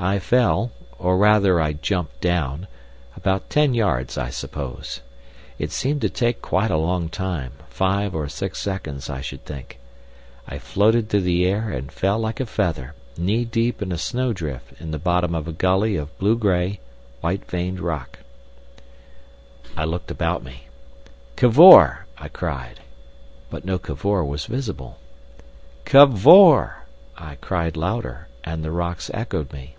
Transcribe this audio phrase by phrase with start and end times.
[0.00, 0.70] I fell,
[1.00, 2.68] or rather I jumped down,
[3.16, 5.00] about ten yards I suppose.
[5.58, 9.80] It seemed to take quite a long time, five or six seconds, I should think.
[10.46, 14.32] I floated through the air and fell like a feather, knee deep in a snow
[14.32, 16.78] drift in the bottom of a gully of blue grey,
[17.20, 18.20] white veined rock.
[19.76, 20.68] I looked about me.
[21.34, 22.78] "Cavor!" I cried;
[23.50, 25.00] but no Cavor was visible.
[25.84, 26.84] "Cavor!"
[27.16, 29.74] I cried louder, and the rocks echoed me.